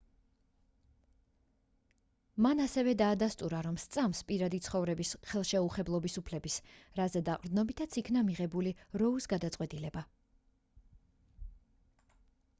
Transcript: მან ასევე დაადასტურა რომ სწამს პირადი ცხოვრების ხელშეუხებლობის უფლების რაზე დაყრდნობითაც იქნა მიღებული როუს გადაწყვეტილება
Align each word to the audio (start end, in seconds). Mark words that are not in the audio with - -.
მან 2.45 2.61
ასევე 2.63 2.93
დაადასტურა 3.01 3.59
რომ 3.67 3.75
სწამს 3.83 4.21
პირადი 4.31 4.59
ცხოვრების 4.67 5.11
ხელშეუხებლობის 5.33 6.17
უფლების 6.23 6.55
რაზე 7.01 7.23
დაყრდნობითაც 7.29 7.97
იქნა 8.03 8.23
მიღებული 8.31 8.73
როუს 9.03 9.29
გადაწყვეტილება 9.35 10.05